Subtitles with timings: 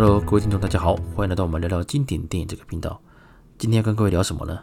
[0.00, 3.02] Hello，各位听众，大家好，欢迎来到我们聊聊经典电影这个频道。
[3.58, 4.62] 今天要跟各位聊什么呢？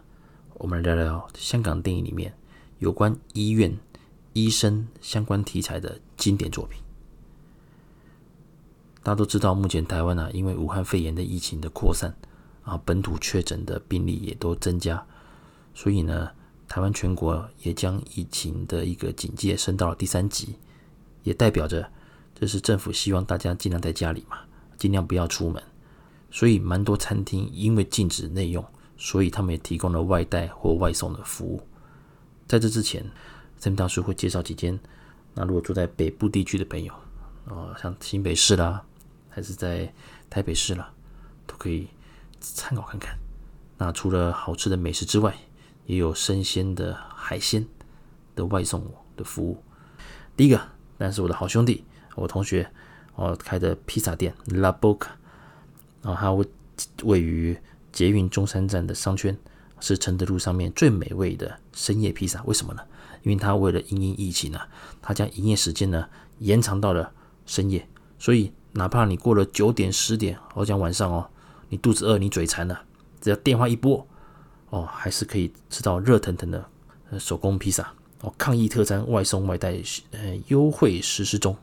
[0.53, 2.33] 我们来聊聊香港电影里面
[2.79, 3.77] 有关医院、
[4.31, 6.81] 医生相关题材的经典作品。
[9.03, 12.15] 大家都知道，目前台湾啊，因为武汉肺炎的疫情的扩散
[12.63, 15.05] 啊，本土确诊的病例也都增加，
[15.73, 16.31] 所以呢，
[16.69, 20.55] 台湾全国也将疫情的一个警戒升到了第三级，
[21.23, 21.91] 也代表着
[22.33, 24.37] 这是政府希望大家尽量在家里嘛。
[24.77, 25.61] 尽量不要出门，
[26.31, 28.63] 所以蛮多餐厅因为禁止内用，
[28.97, 31.61] 所以他们也提供了外带或外送的服务。
[32.47, 33.03] 在这之前，
[33.57, 34.79] 这边大叔会介绍几间。
[35.33, 36.93] 那如果住在北部地区的朋友，
[37.45, 38.83] 哦，像新北市啦，
[39.29, 39.91] 还是在
[40.29, 40.91] 台北市啦，
[41.45, 41.87] 都可以
[42.39, 43.17] 参考看看。
[43.77, 45.35] 那除了好吃的美食之外，
[45.85, 47.65] 也有生鲜的海鲜
[48.35, 48.85] 的外送
[49.17, 49.61] 的服务。
[50.37, 50.61] 第一个，
[50.97, 51.83] 那是我的好兄弟，
[52.15, 52.69] 我同学。
[53.15, 55.07] 哦，开的披萨店 La Boca，
[56.01, 56.47] 然后它位
[57.03, 57.57] 位于
[57.91, 59.37] 捷运中山站的商圈，
[59.79, 62.43] 是承德路上面最美味的深夜披萨。
[62.43, 62.81] 为什么呢？
[63.23, 64.59] 因为它为了因应疫情呢，
[65.01, 66.07] 它将营业时间呢
[66.39, 67.11] 延长到了
[67.45, 67.87] 深夜，
[68.19, 71.29] 所以哪怕你过了九点十点，我讲晚上哦，
[71.69, 72.83] 你肚子饿，你嘴馋了，
[73.21, 74.05] 只要电话一拨，
[74.69, 76.69] 哦，还是可以吃到热腾腾的
[77.17, 77.91] 手工披萨。
[78.21, 81.55] 哦，抗疫特餐外送外带，呃，优惠实施中。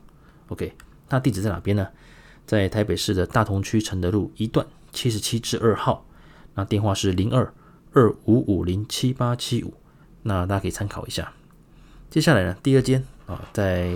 [0.47, 0.73] OK。
[1.09, 1.87] 那地址在哪边呢？
[2.45, 6.05] 在台北市的大同区承德路一段七十七至二号。
[6.55, 7.53] 那电话是零二
[7.93, 9.73] 二五五零七八七五。
[10.23, 11.33] 那大家可以参考一下。
[12.09, 13.93] 接下来呢，第二间啊，在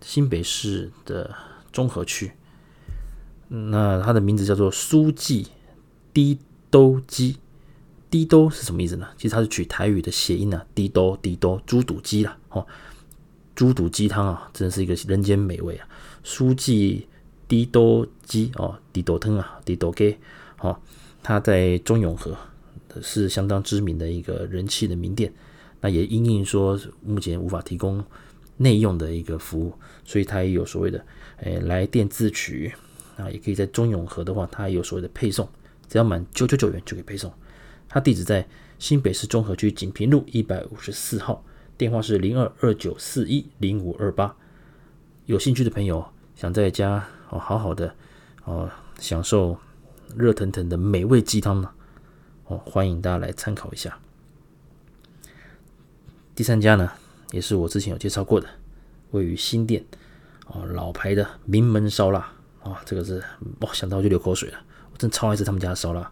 [0.00, 1.34] 新北市的
[1.72, 2.32] 中和区。
[3.48, 5.48] 那它的名字叫做苏记
[6.12, 6.38] 滴
[6.70, 7.38] 兜鸡。
[8.08, 9.08] 滴兜是什么意思呢？
[9.16, 12.38] 其实它是取台语的谐音啊，滴兜滴兜猪肚鸡啦。
[12.50, 12.66] 哦，
[13.56, 15.88] 猪肚鸡汤啊，真是一个人间美味啊。
[16.22, 17.08] 书记
[17.48, 20.16] 滴兜鸡哦，滴兜汤啊，滴兜鸡
[20.60, 20.78] 哦，
[21.22, 22.36] 它在中永和
[23.02, 25.32] 是相当知名的一个人气的名店。
[25.80, 28.04] 那也因应说目前无法提供
[28.58, 29.72] 内用的一个服务，
[30.04, 30.98] 所以它也有所谓的
[31.38, 32.72] 诶、哎、来电自取
[33.16, 35.48] 啊，也可以在中永和的话，它也有所谓的配送，
[35.88, 37.32] 只要满九九九元就可以配送。
[37.88, 38.46] 它地址在
[38.78, 41.42] 新北市中和区锦屏路一百五十四号，
[41.78, 44.34] 电话是零二二九四一零五二八，
[45.26, 46.04] 有兴趣的朋友。
[46.34, 47.94] 想在家哦，好好的
[48.44, 49.56] 哦，享受
[50.14, 51.70] 热腾腾的美味鸡汤呢
[52.44, 53.98] 哦，欢迎大家来参考一下。
[56.34, 56.92] 第三家呢，
[57.30, 58.46] 也是我之前有介绍过的，
[59.12, 59.82] 位于新店
[60.46, 62.20] 哦，老牌的名门烧腊
[62.62, 63.22] 啊，这个是
[63.60, 64.58] 哇，想到就流口水了。
[64.92, 66.10] 我真超爱吃他们家的烧腊。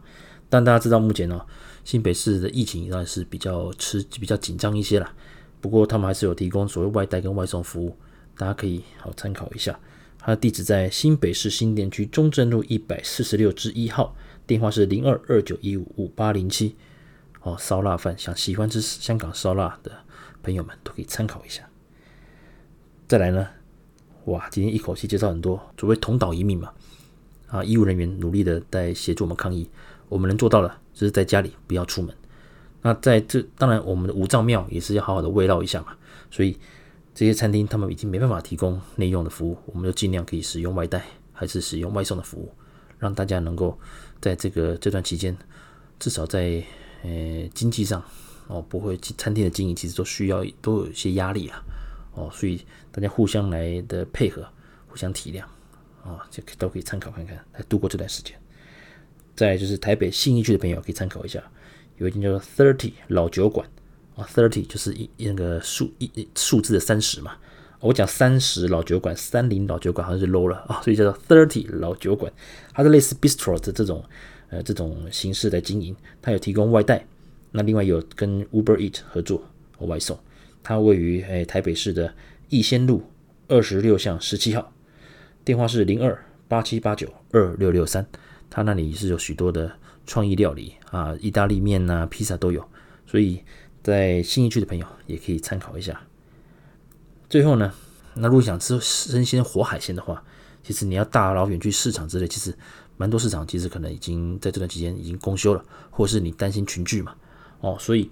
[0.49, 1.45] 但大家知道，目前呢，
[1.85, 5.13] 新北市的疫情当然是比较吃比较紧张一些了。
[5.65, 7.97] 不过他们还是有提供所谓外带跟外送服务，
[8.37, 9.81] 大家可以好参考一下。
[10.19, 14.15] 它的地址在新北市新店区中正路一百四十六之一号，
[14.47, 16.77] 电话是零二二九一五五八零七。
[17.41, 19.91] 哦，烧腊饭，想喜欢吃香港烧腊的
[20.43, 21.67] 朋友们都可以参考一下。
[23.09, 23.49] 再来呢，
[24.27, 26.71] 哇，今天一口气介绍很多，所谓同岛一命嘛。
[27.47, 29.67] 啊，医务人员努力的在协助我们抗疫，
[30.11, 32.15] 我们能做到的就是在家里不要出门。
[32.85, 35.97] 那在这，当然我们的五脏庙也是要好好的慰劳一下嘛，
[36.31, 36.57] 所以。
[37.17, 41.01] 这些餐厅他们已经没办法提供内用的服务，我们就尽量可以使用外带，
[41.33, 42.53] 还是使用外送的服务，
[42.99, 43.79] 让大家能够
[44.21, 45.37] 在这个这段期间，
[46.01, 46.61] 至少在
[47.05, 48.03] 呃经济上
[48.49, 51.63] 哦不会，餐厅的经营其实都需要都有一些压力啊
[52.15, 54.45] 哦，所以大家互相来的配合，
[54.89, 55.43] 互相体谅
[56.03, 58.37] 啊，哦，就都可以参考看看，来度过这段时间。
[59.37, 61.41] 再就是台北信义区的朋友可以参考一下，
[61.99, 63.69] 有一间叫做 Thirty 老酒馆。
[64.17, 67.33] 啊，thirty 就是一那个数一数字的三十嘛。
[67.81, 72.33] 我讲三十老酒馆，三零老酒馆好像是 low 了啊，所以叫做 thirty 老酒馆。
[72.73, 74.05] 它是类似 bistro 的这种
[74.51, 77.05] 呃这种形式来经营，它有提供外带，
[77.51, 79.43] 那另外有跟 Uber Eat 合作
[79.77, 80.17] 和外送。
[80.63, 82.15] 它位于诶台北市的
[82.51, 83.03] 逸仙路
[83.49, 84.73] 二十六巷十七号，
[85.45, 88.07] 电话是零二八七八九二六六三。
[88.49, 89.73] 它那里是有许多的
[90.07, 92.69] 创意料理啊，意大利面呐、披萨都有，
[93.07, 93.43] 所以。
[93.85, 96.01] 在新一区的朋友也可以参考一下。
[97.29, 97.71] 最后呢，
[98.15, 100.25] 那如果想吃生鲜活海鲜的话，
[100.63, 102.57] 其实你要大老远去市场之类，其实
[102.97, 107.15] 蛮多市场其实可能已经在这段期间已经公休了，或是你担心群聚嘛，
[107.61, 108.11] 哦，所以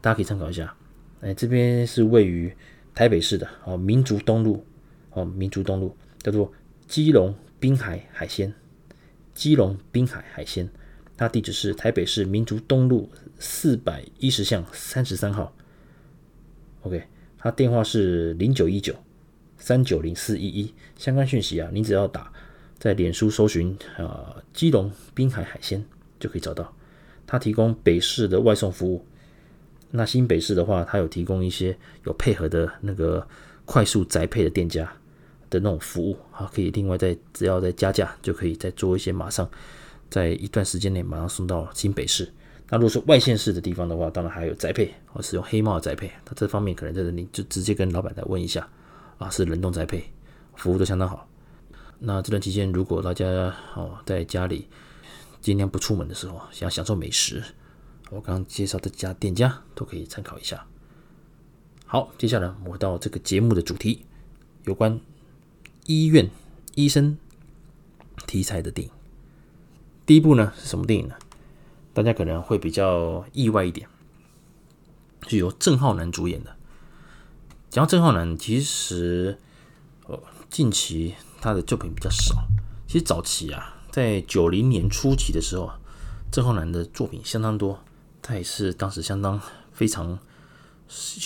[0.00, 0.74] 大家可以参考一下。
[1.20, 2.50] 哎，这边是位于
[2.94, 4.64] 台北市的哦，民族东路
[5.10, 6.50] 哦，民族东路叫做
[6.88, 8.50] 基隆滨海海鲜，
[9.34, 10.66] 基隆滨海海鲜。
[11.20, 13.06] 它地址是台北市民族东路
[13.38, 15.54] 四百一十巷三十三号。
[16.80, 17.04] OK，
[17.36, 18.94] 它电话是零九一九
[19.58, 20.74] 三九零四一一。
[20.96, 22.32] 相关讯息啊，你只要打
[22.78, 25.84] 在脸书搜寻啊，基隆滨海海鲜
[26.18, 26.74] 就可以找到。
[27.26, 29.04] 他提供北市的外送服务。
[29.90, 31.76] 那新北市的话，他有提供一些
[32.06, 33.28] 有配合的那个
[33.66, 34.90] 快速宅配的店家
[35.50, 39.46] 的那种服务，啊，可以另外再只要再加价，就可以再做一些，马上
[40.10, 42.30] 在一段时间内马上送到新北市。
[42.68, 48.68] 那如果是外县市的地方的话，当然还有宅配，或是用黑猫的宅配，那这方面可能在这里就直接跟老板来问一下，
[49.18, 50.04] 啊，是冷冻宅配，
[50.54, 51.28] 服务都相当好。
[51.98, 53.26] 那这段期间，如果大家
[53.74, 54.68] 哦在家里
[55.40, 57.42] 尽量不出门的时候，想享受美食。
[58.10, 60.64] 我刚刚介绍的家店家都可以参考一下。
[61.86, 64.04] 好，接下来我到这个节目的主题，
[64.64, 65.00] 有关
[65.86, 66.30] 医院
[66.76, 67.18] 医生
[68.26, 68.99] 题材的电影。
[70.06, 71.14] 第一部呢是什么电影呢？
[71.92, 73.88] 大家可能会比较意外一点，
[75.28, 76.56] 是由郑浩南主演的。
[77.68, 79.38] 讲到郑浩南，其实
[80.06, 82.46] 呃近期他的作品比较少。
[82.86, 85.70] 其实早期啊，在九零年初期的时候，
[86.32, 87.80] 郑浩南的作品相当多。
[88.22, 89.40] 他也是当时相当
[89.72, 90.18] 非常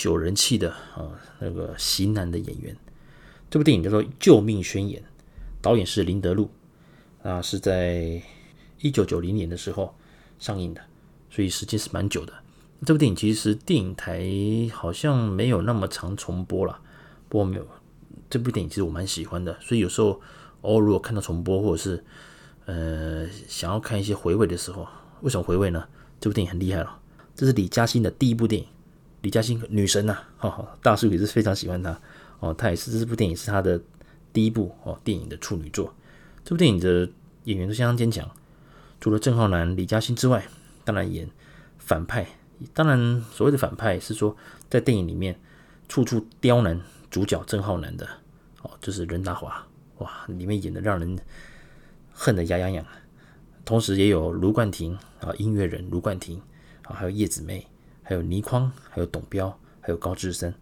[0.05, 1.11] 有人气的啊，
[1.41, 2.77] 那个型男的演员。
[3.51, 5.03] 这部电影叫做《救命宣言》，
[5.61, 6.51] 导演是林德禄，
[7.23, 8.23] 啊，是在
[8.85, 9.95] 一九九零年的时候
[10.39, 10.81] 上映的，
[11.31, 12.35] 所以时间是蛮久的。
[12.85, 14.23] 这部电影其实电影台
[14.75, 16.79] 好像没有那么常重播了，
[17.31, 17.67] 不过没有
[18.29, 20.21] 这部电影其实我蛮喜欢的，所以有时候
[20.61, 22.05] 偶尔如果看到重播或者是
[22.67, 24.87] 呃想要看一些回味的时候，
[25.23, 25.83] 为什么回味呢？
[26.21, 27.01] 这部电影很厉害了，
[27.35, 28.69] 这是李嘉欣的第一部电影。
[29.23, 31.99] 李嘉欣女神呐、哈哈，大叔也是非常喜欢她
[32.41, 32.53] 哦。
[32.53, 33.81] 她也是这部电影是她的
[34.31, 35.95] 第一部哦电影的处女作。
[36.45, 37.09] 这部电影的
[37.45, 38.31] 演员都相当坚强，
[39.05, 40.43] 除了郑浩南、李嘉欣之外，
[40.83, 41.29] 当然演
[41.77, 42.27] 反派。
[42.73, 44.35] 当然，所谓的反派是说
[44.71, 45.39] 在电影里面
[45.91, 46.81] 处处刁难
[47.11, 48.09] 主角郑浩南的
[48.63, 49.67] 哦，就是任达华
[49.99, 51.19] 哇，里面演的让人
[52.15, 52.87] 恨得牙痒痒。
[53.67, 56.41] 同时也有卢冠廷啊，音乐人卢冠廷
[56.85, 57.63] 啊，还有叶子楣，
[58.03, 60.55] 还有倪匡，还有董彪，还有高志森。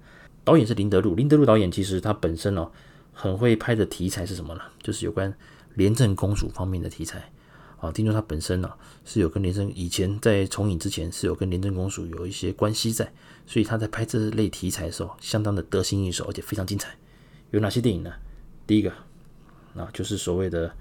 [0.43, 2.73] 导演是林德禄，林德禄导演其实他本身哦，
[3.13, 4.63] 很会拍的题材是什么呢？
[4.83, 5.33] 就是有关
[5.75, 7.31] 廉政公署方面的题材
[7.83, 7.93] 啊。
[7.93, 8.73] 听说他本身呢
[9.05, 13.13] 是有跟廉政以前在重影之前是有跟廉政公署有一些关系在，
[13.47, 16.97] 所以他在拍这类题材的时候相当的得心应手，而且非常精彩。
[17.51, 18.11] 有哪些电影呢？
[18.67, 18.91] 第一个
[19.77, 20.75] 啊，就是所谓的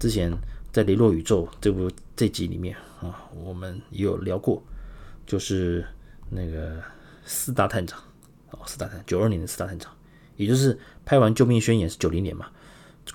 [0.00, 0.36] 之前。
[0.72, 4.62] 在《雷洛宇宙》这部这集里面啊，我们也有聊过，
[5.26, 5.84] 就是
[6.28, 6.80] 那个
[7.24, 8.00] 四大探长
[8.52, 9.92] 哦，四大探九二年的四大探长，
[10.36, 12.46] 也就是拍完《救命宣言》是九零年嘛，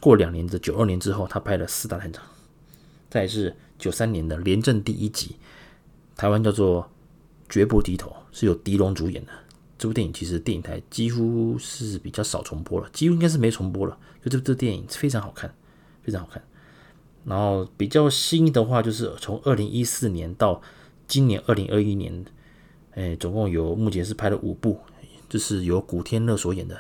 [0.02, 2.22] 过两年的九二年之后，他拍了四大探长。
[3.16, 5.38] 再是九三年的《廉政第一集》，
[6.20, 6.84] 台湾叫做
[7.48, 9.32] 《绝不低头》，是由狄龙主演的。
[9.78, 13.98] 这部电影其实电影台几乎是比较少重播了，几乎应该是没重播了。
[14.22, 15.56] 就这部这电影非常好看，
[16.04, 16.44] 非常好看。
[17.24, 20.62] 然后比较新的话，就是从二零一四年到
[21.08, 22.26] 今年二零二一年，
[22.96, 24.82] 哎，总共有目前是拍了五部，
[25.30, 26.78] 就是由古天乐所演的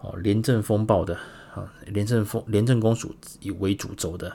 [0.00, 1.14] 哦，廉政风暴的
[1.54, 4.34] 啊，廉政风廉政公署以为主轴的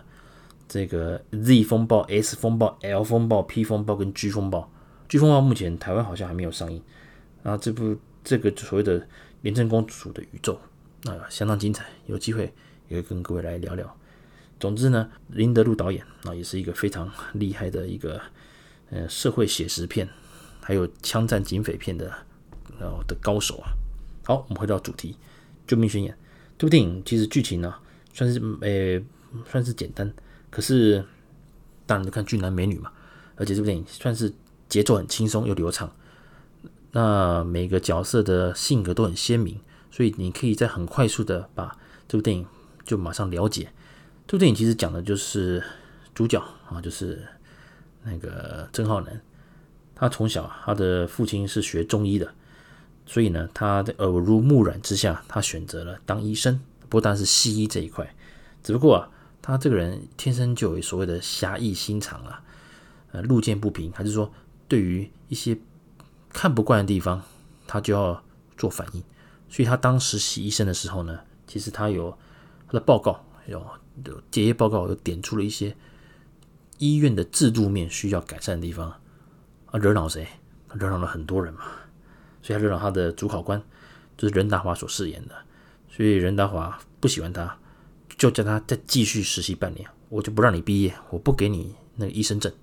[0.70, 4.72] 这个 Z 风暴、S 风暴、L 风暴、P 风暴跟 G 风暴。
[5.10, 6.82] G 风暴目前台湾好像还没有上映。
[7.42, 9.06] 然后这部这个所谓的
[9.42, 10.60] 廉政公署的宇宙
[11.06, 12.54] 啊，相当精彩，有机会
[12.88, 13.98] 也会跟各位来聊聊。
[14.60, 18.22] 总之呢，林德禄导演啊，也是一个非常厉害的一个
[18.92, 20.08] 呃社会写实片，
[20.62, 22.14] 还有枪战警匪片的
[22.80, 23.72] 然后的高手啊。
[24.26, 25.14] 好，我们回到主题，
[25.66, 26.14] 《救命宣言》
[26.58, 27.74] 这部电影其实剧情呢
[28.14, 29.02] 算是呃
[29.50, 30.14] 算是简单，
[30.50, 31.04] 可是
[31.86, 32.92] 当然就看俊男美女嘛，
[33.36, 34.34] 而且这部电影算是
[34.68, 35.92] 节奏很轻松又流畅，
[36.92, 39.60] 那每个角色的性格都很鲜明，
[39.92, 41.78] 所以你可以在很快速的把
[42.08, 42.46] 这部电影
[42.84, 43.72] 就马上了解。
[44.28, 45.64] 这部电影其实讲的就是
[46.14, 46.40] 主角
[46.70, 47.26] 啊，就是
[48.04, 49.22] 那个郑浩南。
[49.96, 52.34] 他从小他的父亲是学中医的，
[53.06, 56.60] 所以呢，他在耳濡目染之下，他选择了当医生。
[56.88, 58.16] 不单是西医这一块，
[58.64, 59.10] 只不过啊，
[59.52, 62.44] 他这个人天生就有所谓的侠义心肠啊，
[63.12, 64.32] 呃，路见不平，还是说
[64.68, 65.58] 对于一些
[66.32, 67.22] 看不惯的地方，
[67.68, 68.24] 他就要
[68.58, 69.04] 做反应。
[69.50, 72.18] 所以他当实习医生的时候呢，其实他有
[72.68, 73.66] 他的报告有。
[74.32, 75.76] 结业报告有点出了一些
[76.78, 78.90] 医院的制度面需要改善的地方
[79.66, 80.26] 啊，惹恼谁？
[80.72, 81.64] 惹恼了很多人嘛，
[82.42, 83.62] 所以他惹恼他的主考官，
[84.18, 85.36] 就是任达华所饰演的。
[85.90, 87.58] 所以任达华不喜欢他，
[88.20, 92.54] 就叫他再继续实习半年，我就不让你毕业，我不给你那个医生证。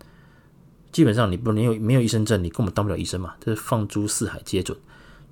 [0.93, 4.79] 基本上你不没有没有医生证，你根本当不了医生嘛，这是放诸四海皆准。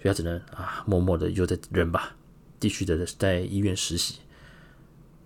[0.01, 2.17] 所以他只能啊，默默的就在忍吧，
[2.59, 4.21] 继续的在医院实习。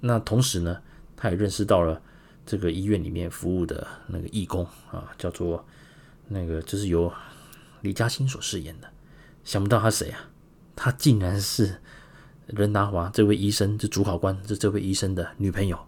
[0.01, 0.81] 那同时呢，
[1.17, 2.03] 他也认识到了
[2.45, 5.65] 这个医院里面服务的那个义工啊，叫做
[6.27, 7.13] 那个就是由
[7.83, 8.89] 李嘉欣所饰演的。
[9.45, 10.29] 想不到他谁啊？
[10.77, 11.81] 他竟然是
[12.49, 15.79] 任达华这位医生，这主考官，是这位医生的女朋友。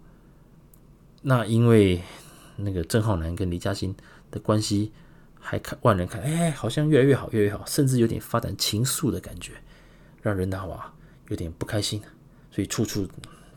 [1.23, 2.01] 那因为
[2.55, 3.95] 那个郑浩南跟李嘉欣
[4.29, 4.91] 的关系，
[5.39, 9.53] 还看外人看，哎，好像越来越好，越来越好，甚至有点发展情愫的感觉，
[10.21, 10.93] 让任达华
[11.29, 11.99] 有点不开心，
[12.51, 13.07] 所以处处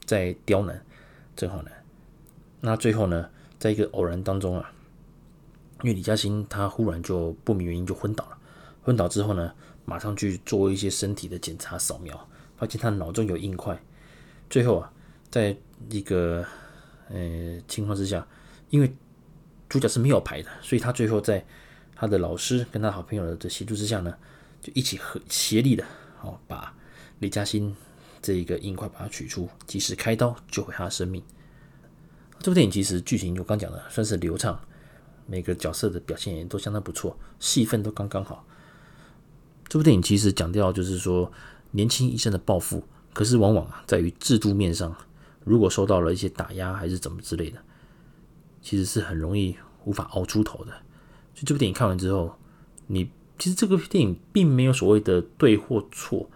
[0.05, 0.83] 在刁难
[1.37, 1.73] 郑浩南。
[2.61, 4.73] 那最后呢，在一个偶然当中啊，
[5.83, 8.39] 因为李嘉欣她忽然就不明原因就昏倒了，
[8.83, 9.53] 昏倒之后呢，
[9.85, 13.81] 马上去做一些身体的检查扫描，发现他脑中有硬块，
[14.49, 14.93] 最后啊，
[15.31, 15.57] 在
[15.91, 16.45] 一个。
[17.11, 18.27] 呃，情况之下，
[18.71, 18.91] 因为
[19.69, 21.45] 主角是没有牌的，所以他最后在
[21.95, 24.17] 他的老师跟他好朋友的协助之下呢，
[24.63, 25.85] 就一起合协力的
[26.23, 26.75] 哦，把
[27.19, 27.77] 李嘉欣
[28.23, 31.23] 这一个硬块把它取出，及时开刀救回他的生命。
[32.39, 34.59] 这部电影其实剧情我刚讲的算是流畅，
[35.27, 38.47] 每个角色的表现也都相当不错，戏份都刚刚好。
[39.69, 41.31] 这部电影其实讲掉就是说
[41.75, 44.97] 年轻医生的抱负，可是往往啊在于制度面上。
[45.43, 47.59] 如果受到了一些打压还是怎么之类的，
[48.63, 50.71] 其实是很容易无法熬出头的。
[51.35, 52.39] 所以这部电影看完之后，
[52.87, 56.31] 你其实这个电影并没有所谓的对或错。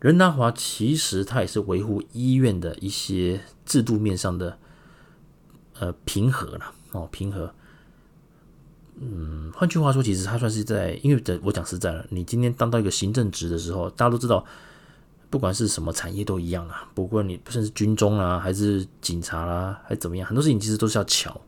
[0.00, 4.58] 任达华其实他也是维护医院的一些制度面上的
[5.78, 7.54] 呃平和了哦，平和。
[9.00, 14.44] 嗯，换句话说，其实他算是在，因为我讲实在了，你今天当到一个行政职的时候，大家都知道。
[15.30, 21.40] 不管是什么产业都一样啊，不过你不是军中啊，还是警察啦、还是怎么样，很多事情其实都是要巧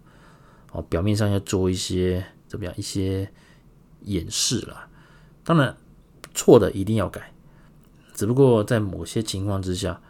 [0.71, 3.29] 哦，表面上要做一些怎么样一些
[4.03, 4.89] 掩饰啦。
[5.43, 5.77] 当然
[6.33, 7.33] 错的一定要改，
[8.15, 10.01] 只不过在某些情况之下，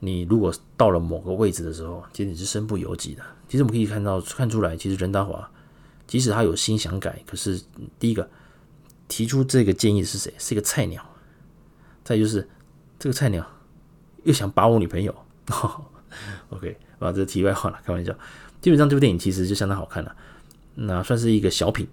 [0.00, 3.22] 你如果到了某个位置的时候，其实你是身不由己的。
[3.48, 5.50] 其实我们可以看到看出来，其实任达华
[6.12, 7.58] 即使他有心想改，可是
[7.98, 8.28] 第一个
[9.08, 10.30] 提出这个建议是谁？
[10.36, 11.02] 是一个菜鸟。
[12.04, 12.46] 再就是
[12.98, 13.42] 这个菜鸟
[14.24, 15.14] 又想把我女朋友，
[16.50, 18.12] OK，啊，这题外话了，开玩笑。
[18.60, 20.14] 基本上这部电影其实就相当好看了，
[20.74, 21.88] 那算是一个小品。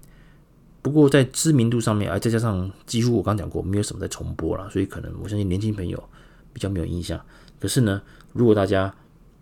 [0.81, 6.03] 不过在知名度上面，哎，再加上几乎我刚讲过，没有什么在重播了，所以可能我相信年轻朋友
[6.51, 7.17] 比较没有印象。
[7.57, 8.01] 可是呢，
[8.33, 8.93] 如果大家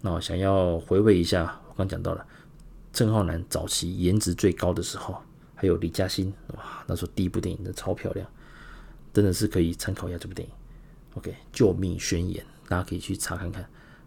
[0.02, 2.24] 那想要回味一下，我刚讲到了
[2.98, 5.22] 郑浩南早期颜值最高的时候，
[5.54, 8.28] 还有李嘉欣，哇，那时候第一部电影的超漂亮。
[9.14, 10.52] 真的是可以参考一下这部电影
[11.14, 13.64] ，OK，《救命宣言》，大家可以去查看看，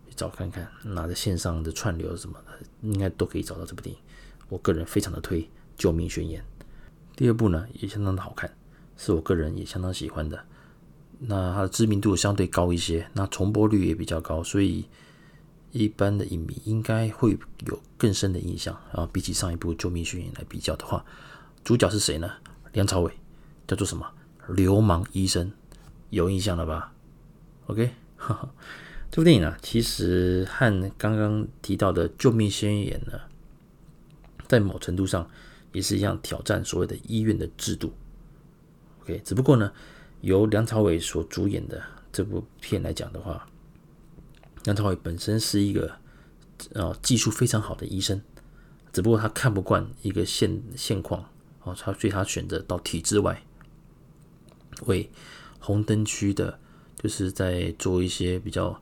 [0.09, 4.03] 去找看看，拿着线上的串流什么的，应该都可以找到这部电影。
[4.49, 5.43] 我个人非常的推
[5.77, 6.43] 《救命宣言》。
[7.15, 8.53] 第二部呢，也相当的好看，
[8.97, 10.45] 是我个人也相当喜欢的。
[11.21, 14.85] 那它的知名度相对高一些，那重播率也比较高，所以
[15.73, 18.75] 一般的影迷应该会有更深的印象。
[18.93, 21.05] 啊比起上一部《救命宣言》来比较的话，
[21.65, 22.31] 主角是谁呢？
[22.73, 23.13] 梁朝伟，
[23.67, 24.07] 叫做什么？
[24.49, 25.53] 流氓医生
[26.11, 26.93] 有印象了吧
[27.67, 28.51] ？OK，呵呵，
[29.11, 33.21] 这部电影啊，其实和刚刚提到的《救命宣言》呢，
[34.49, 35.29] 在某程度上
[35.73, 37.93] 也是一样挑战所谓的医院的制度。
[39.03, 39.73] OK，只不过呢，
[40.21, 41.81] 由梁朝伟所主演的
[42.13, 43.47] 这部片来讲的话，
[44.65, 45.91] 梁朝伟本身是一个
[46.75, 48.21] 呃技术非常好的医生，
[48.93, 51.25] 只不过他看不惯一个现现况
[51.63, 53.43] 哦，他所以他选择到体制外。
[54.87, 55.11] 为
[55.59, 56.59] 红灯区的，
[56.97, 58.81] 就是在做一些比较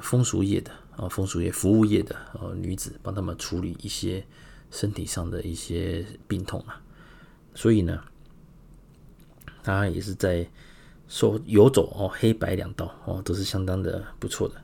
[0.00, 4.26] 风俗业的啊，风俗业服务业的呃女子，帮他们处理一些
[4.70, 6.82] 身体上的一些病痛啊。
[7.54, 8.02] 所以呢，
[9.62, 10.46] 他也是在
[11.08, 14.54] 说游走哦，黑白两道哦，都是相当的不错的。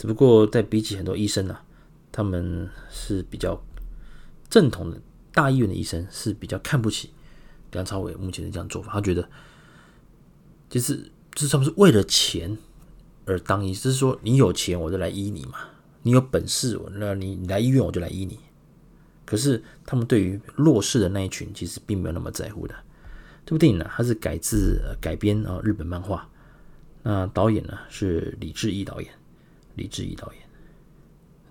[0.00, 1.62] 只不过在比起很多医生呢、啊，
[2.10, 3.62] 他们是比较
[4.48, 4.98] 正统的
[5.34, 7.10] 大医院的医生是比较看不起
[7.72, 9.28] 梁朝伟目前的这样做法，他觉得。
[10.70, 10.96] 就是，
[11.34, 12.56] 就是他们是为了钱
[13.26, 15.58] 而当医，就是说你有钱我就来医你嘛，
[16.00, 18.38] 你有本事我那你你来医院我就来医你。
[19.26, 22.74] 可是他们对于弱势的那一群其实并没有那么在乎的。
[23.44, 26.26] 这部电影呢，它是改自改编啊日本漫画，
[27.02, 29.12] 那导演呢是李志毅导演，
[29.80, 30.42] 李志毅导演。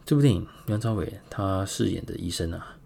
[0.06, 2.78] 这部电影梁朝伟他饰演的医生啊，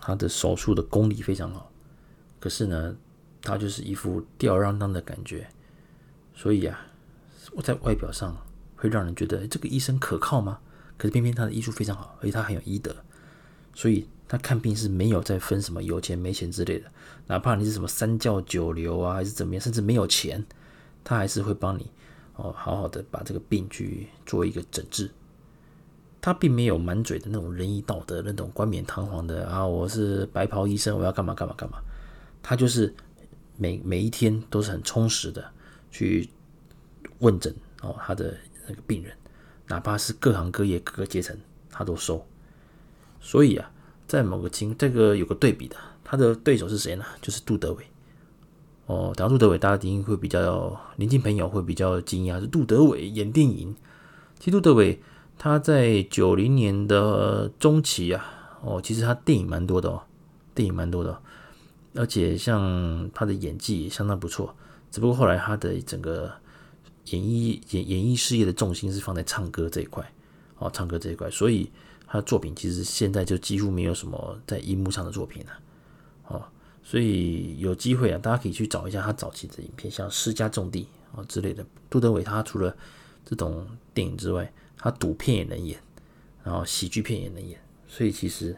[0.00, 1.70] 他的手术的功力非常好，
[2.40, 2.96] 可是呢。
[3.40, 5.48] 他就是一副吊儿郎当的感觉，
[6.34, 6.86] 所以啊，
[7.52, 8.36] 我在外表上
[8.74, 10.58] 会让人觉得这个医生可靠吗？
[10.98, 12.94] 可是偏偏他的医术非常好，而且他很有医德，
[13.74, 16.90] 所以他看病是没有再分什么有钱没钱之类的，
[17.28, 20.44] 哪怕你是什么三教九流啊，还是怎么样，甚至没有钱，
[21.04, 21.88] 他还是会帮你
[22.38, 25.10] 哦，好好的把这个病去做一个诊治。
[26.20, 31.78] 他并没有满嘴的那种仁义道德、那种冠冕堂皇的啊，我是白袍医生，我要干嘛干嘛干嘛。
[32.42, 32.92] 他就是
[33.56, 35.48] 每每一天都是很充实的
[35.90, 36.28] 去
[37.18, 39.12] 问诊哦，他的那个病人，
[39.68, 41.36] 哪怕是各行各业各个阶层，
[41.70, 42.24] 他都收。
[43.20, 43.70] 所以啊，
[44.06, 47.04] 在某个情这个有个对比的，他的对手是谁呢？
[47.20, 47.84] 就是杜德伟。
[48.88, 53.76] 哦，讲到杜德伟，大家一定会比较年轻朋友会比较惊讶，是杜德伟演电影。
[54.38, 54.98] 其实杜德伟
[55.36, 58.24] 他在九零年的中期啊，
[58.62, 60.00] 哦，其实他电影蛮多的哦，
[60.54, 61.20] 电影蛮多的，
[61.96, 64.56] 而且像他的演技也相当不错。
[64.90, 66.32] 只不过后来他的整个
[67.10, 70.02] 演艺演演艺事业的重心是放在唱歌这一块，
[70.56, 71.70] 哦，唱歌这一块，所以
[72.06, 75.52] 他的作品其实现在就几乎没有什么在荧幕上的作品了，
[76.90, 80.88] 所以有机会啊，大家可以去找一下他早期的影片，像《诗家种地》
[81.20, 81.62] 啊之类的。
[81.90, 82.74] 杜德伟他除了
[83.26, 85.78] 这种电影之外，他赌片也能演，
[86.42, 87.60] 然后喜剧片也能演。
[87.86, 88.56] 所以其实，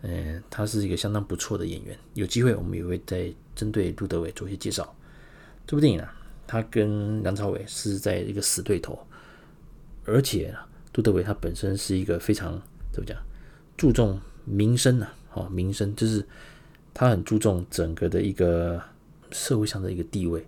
[0.00, 1.94] 嗯，他是一个相当不错的演员。
[2.14, 4.96] 有机会我们也会再针对杜德伟做一些介绍。
[5.66, 8.98] 这部电影啊，他跟梁朝伟是在一个死对头，
[10.06, 10.56] 而且
[10.94, 12.58] 杜德伟他本身是一个非常
[12.90, 13.18] 怎么讲，
[13.76, 16.26] 注重名声呐，哦，名声就是。
[16.92, 18.82] 他很注重整个的一个
[19.30, 20.46] 社会上的一个地位，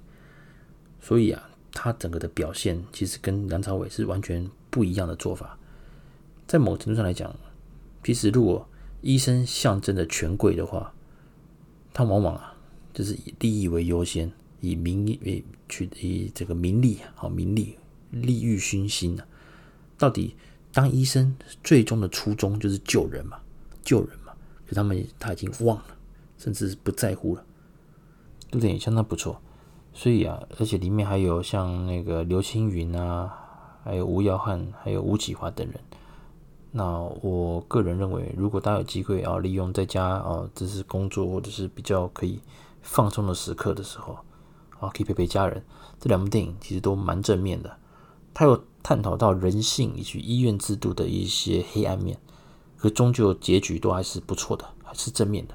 [1.01, 5.59] 所以啊，他整个的表现其实跟梁朝伟是完全不一样的做法。
[6.47, 7.35] 在某程度上来讲，
[8.05, 8.69] 其实如果
[9.01, 10.93] 医生象征着权贵的话，
[11.95, 12.55] 他往往啊
[12.93, 14.31] 就是以利益为优先，
[14.61, 17.79] 以名为取以这个名利好名利
[18.11, 19.27] 利欲熏心啊。
[19.97, 20.35] 到底
[20.73, 23.39] 当医生最终的初衷就是救人嘛，
[23.83, 24.33] 救人嘛，
[24.67, 25.85] 可他们他已经忘了。
[26.43, 27.45] 甚至不在乎了，
[28.51, 28.77] 对不对？
[28.77, 29.41] 相当不错。
[29.93, 33.33] 所以啊，而且里面还有像那个刘青云啊，
[33.85, 35.79] 还有吴耀汉，还有吴启华等人。
[36.73, 42.41] 那我个人认为，如果大家有机会啊，利用在家啊，这是工作或者是比较可以
[42.81, 44.19] 放松的时刻的时候
[44.81, 45.65] 啊，可以陪陪家人。
[46.01, 47.77] 这两部电影其实都蛮正面的，
[48.35, 52.19] 它有探讨到人性以及医院制度的一些黑暗面，
[52.77, 55.55] 可终究结局都还是不错的，还是正面的。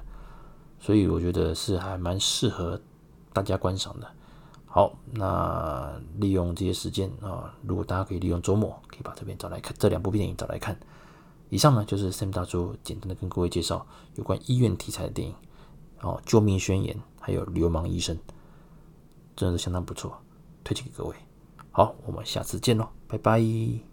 [0.80, 2.80] 所以我觉得是还蛮适合
[3.32, 4.06] 大家观赏的。
[4.66, 10.78] 好，那利用这些时间啊，如果大家可以利用周末，可以把这边找来看，这两部电影找来看。
[11.48, 13.86] 以上呢，就是 Sam 大叔简单的跟各位介绍
[14.16, 15.34] 有关医院题材的电影
[16.02, 18.14] 哦，《救命宣言》还有《流氓医生》，
[19.34, 20.16] 真的是相当不错，
[20.62, 21.16] 推荐给各位。
[21.70, 23.88] 好，我们下次见喽，拜拜。